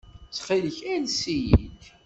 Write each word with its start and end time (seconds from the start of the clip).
Ttxil-k, 0.27 0.77
ales-iyi-d. 0.95 1.81